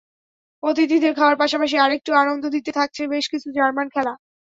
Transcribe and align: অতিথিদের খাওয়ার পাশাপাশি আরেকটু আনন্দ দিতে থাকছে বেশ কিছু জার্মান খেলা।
অতিথিদের 0.63 1.13
খাওয়ার 1.15 1.39
পাশাপাশি 1.41 1.75
আরেকটু 1.77 2.11
আনন্দ 2.15 2.43
দিতে 2.55 2.71
থাকছে 2.77 3.01
বেশ 3.07 3.25
কিছু 3.33 3.47
জার্মান 3.57 3.87
খেলা। 3.89 4.13